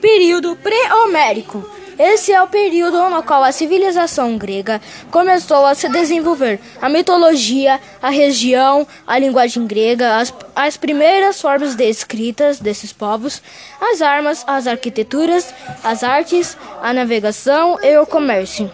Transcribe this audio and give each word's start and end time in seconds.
Período 0.00 0.56
pré-homérico. 0.56 1.68
Esse 1.98 2.32
é 2.32 2.42
o 2.42 2.46
período 2.46 3.10
no 3.10 3.22
qual 3.22 3.44
a 3.44 3.52
civilização 3.52 4.38
grega 4.38 4.80
começou 5.10 5.66
a 5.66 5.74
se 5.74 5.86
desenvolver. 5.90 6.58
A 6.80 6.88
mitologia, 6.88 7.78
a 8.00 8.08
região, 8.08 8.86
a 9.06 9.18
linguagem 9.18 9.66
grega, 9.66 10.16
as, 10.16 10.32
as 10.56 10.78
primeiras 10.78 11.38
formas 11.38 11.74
de 11.74 11.84
escritas 11.84 12.58
desses 12.58 12.90
povos, 12.90 13.42
as 13.78 14.00
armas, 14.00 14.42
as 14.46 14.66
arquiteturas, 14.66 15.52
as 15.84 16.02
artes, 16.02 16.56
a 16.80 16.94
navegação 16.94 17.78
e 17.82 17.98
o 17.98 18.06
comércio. 18.06 18.70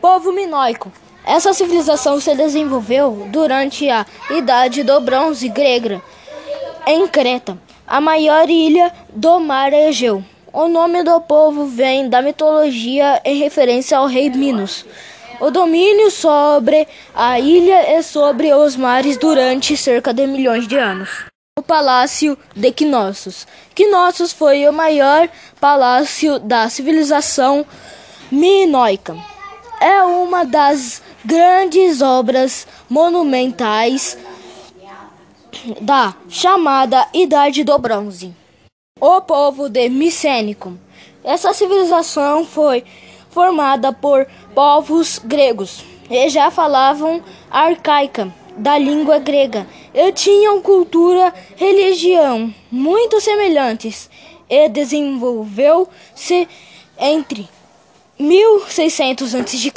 Povo 0.00 0.30
minoico. 0.30 0.92
Essa 1.26 1.52
civilização 1.52 2.20
se 2.20 2.32
desenvolveu 2.36 3.26
durante 3.32 3.90
a 3.90 4.06
Idade 4.30 4.84
do 4.84 5.00
Bronze 5.00 5.48
grega, 5.48 6.00
em 6.86 7.08
Creta, 7.08 7.58
a 7.84 8.00
maior 8.00 8.48
ilha 8.48 8.92
do 9.08 9.40
mar 9.40 9.72
Egeu. 9.72 10.22
O 10.56 10.68
nome 10.68 11.02
do 11.02 11.20
povo 11.20 11.66
vem 11.66 12.08
da 12.08 12.22
mitologia 12.22 13.20
em 13.24 13.38
referência 13.38 13.98
ao 13.98 14.06
rei 14.06 14.30
Minos. 14.30 14.86
O 15.40 15.50
domínio 15.50 16.12
sobre 16.12 16.86
a 17.12 17.40
ilha 17.40 17.98
e 17.98 18.04
sobre 18.04 18.54
os 18.54 18.76
mares 18.76 19.16
durante 19.16 19.76
cerca 19.76 20.14
de 20.14 20.24
milhões 20.28 20.68
de 20.68 20.76
anos. 20.78 21.24
O 21.58 21.62
Palácio 21.62 22.38
de 22.54 22.70
Knossos. 22.70 23.48
Knossos 23.74 24.32
foi 24.32 24.68
o 24.68 24.72
maior 24.72 25.28
palácio 25.60 26.38
da 26.38 26.68
civilização 26.68 27.66
minoica. 28.30 29.16
É 29.80 30.04
uma 30.04 30.44
das 30.44 31.02
grandes 31.24 32.00
obras 32.00 32.64
monumentais 32.88 34.16
da 35.80 36.14
chamada 36.28 37.08
Idade 37.12 37.64
do 37.64 37.76
Bronze 37.76 38.43
o 39.06 39.20
povo 39.20 39.68
de 39.68 39.86
Micênico. 39.90 40.72
Essa 41.22 41.52
civilização 41.52 42.46
foi 42.46 42.82
formada 43.28 43.92
por 43.92 44.26
povos 44.54 45.20
gregos 45.22 45.84
e 46.08 46.30
já 46.30 46.50
falavam 46.50 47.22
arcaica 47.50 48.32
da 48.56 48.78
língua 48.78 49.18
grega 49.18 49.66
e 49.92 50.10
tinham 50.12 50.62
cultura 50.62 51.34
religião 51.54 52.52
muito 52.70 53.20
semelhantes 53.20 54.08
e 54.48 54.70
desenvolveu-se 54.70 56.48
entre 56.98 57.46
1600 58.18 59.34
a.C. 59.34 59.72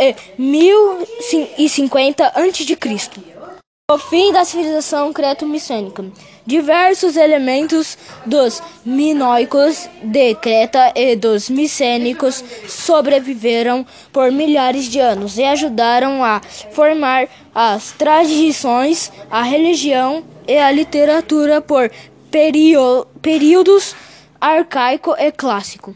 e 0.00 0.16
1050 0.42 2.26
a.C. 2.26 3.41
O 3.90 3.98
fim 3.98 4.32
da 4.32 4.42
civilização 4.42 5.12
creto-micênica. 5.12 6.02
Diversos 6.46 7.14
elementos 7.14 7.98
dos 8.24 8.62
minoicos 8.86 9.86
de 10.02 10.34
Creta 10.36 10.92
e 10.96 11.14
dos 11.14 11.50
micênicos 11.50 12.42
sobreviveram 12.66 13.84
por 14.10 14.32
milhares 14.32 14.86
de 14.86 14.98
anos 14.98 15.36
e 15.36 15.44
ajudaram 15.44 16.24
a 16.24 16.40
formar 16.70 17.28
as 17.54 17.92
tradições, 17.92 19.12
a 19.30 19.42
religião 19.42 20.24
e 20.48 20.56
a 20.56 20.72
literatura 20.72 21.60
por 21.60 21.90
períodos 22.30 23.94
arcaico 24.40 25.14
e 25.18 25.30
clássico. 25.30 25.94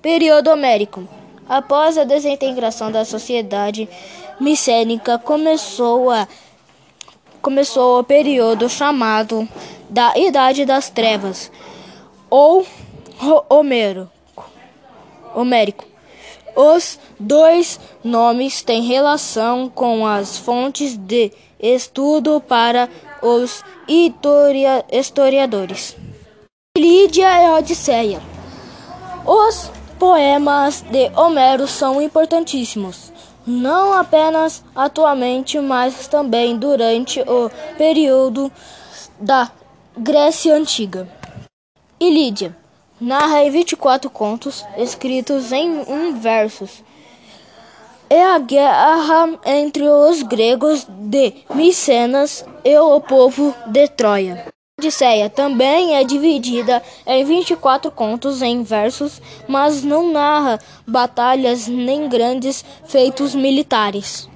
Período 0.00 0.48
homérico. 0.48 1.08
Após 1.48 1.98
a 1.98 2.04
desintegração 2.04 2.92
da 2.92 3.04
sociedade 3.04 3.88
micênica, 4.40 5.18
começou 5.18 6.08
a 6.08 6.28
começou 7.42 7.98
o 7.98 8.04
período 8.04 8.68
chamado 8.68 9.46
da 9.90 10.16
Idade 10.16 10.64
das 10.64 10.88
Trevas, 10.88 11.50
ou 12.30 12.64
Homero, 13.50 14.08
Homérico. 15.34 15.84
Os 16.54 16.98
dois 17.18 17.80
nomes 18.04 18.62
têm 18.62 18.82
relação 18.82 19.68
com 19.68 20.06
as 20.06 20.38
fontes 20.38 20.96
de 20.96 21.32
estudo 21.58 22.40
para 22.40 22.88
os 23.20 23.64
historiadores. 24.90 25.96
Lídia 26.76 27.42
e 27.42 27.58
Odisseia. 27.58 28.22
Os 29.26 29.70
poemas 29.98 30.82
de 30.82 31.10
Homero 31.16 31.66
são 31.66 32.00
importantíssimos 32.00 33.12
não 33.46 33.92
apenas 33.92 34.64
atualmente, 34.74 35.58
mas 35.58 36.06
também 36.08 36.56
durante 36.56 37.20
o 37.20 37.50
período 37.76 38.50
da 39.18 39.50
Grécia 39.96 40.54
Antiga. 40.54 41.08
Ilídia 42.00 42.56
narra 43.00 43.44
em 43.44 43.50
24 43.50 44.08
contos 44.10 44.64
escritos 44.76 45.52
em 45.52 45.70
um 45.88 46.14
versos. 46.14 46.82
É 48.08 48.22
a 48.22 48.38
guerra 48.38 49.38
entre 49.44 49.88
os 49.88 50.22
gregos 50.22 50.86
de 50.88 51.34
Micenas 51.54 52.44
e 52.64 52.78
o 52.78 53.00
povo 53.00 53.54
de 53.66 53.88
Troia. 53.88 54.51
Odisseia 54.80 55.28
também 55.28 55.96
é 55.96 56.02
dividida 56.02 56.82
em 57.06 57.22
24 57.24 57.90
contos 57.90 58.40
em 58.40 58.62
versos, 58.62 59.20
mas 59.46 59.84
não 59.84 60.10
narra 60.10 60.58
batalhas 60.86 61.68
nem 61.68 62.08
grandes 62.08 62.64
feitos 62.86 63.34
militares. 63.34 64.28